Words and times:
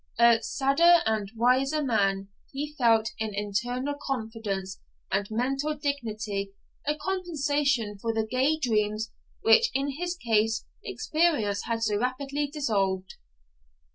'A 0.17 0.41
sadder 0.41 0.95
and 1.05 1.29
a 1.29 1.37
wiser 1.37 1.83
man,' 1.83 2.27
he 2.51 2.73
felt 2.75 3.11
in 3.19 3.35
internal 3.35 3.93
confidence 4.03 4.79
and 5.11 5.29
mental 5.29 5.75
dignity 5.75 6.53
a 6.87 6.95
compensation 6.95 7.99
for 7.99 8.11
the 8.11 8.25
gay 8.25 8.57
dreams 8.57 9.11
which 9.43 9.69
in 9.75 9.91
his 9.99 10.17
case 10.17 10.65
experience 10.83 11.65
had 11.65 11.83
so 11.83 11.97
rapidly 11.99 12.47
dissolved. 12.47 13.13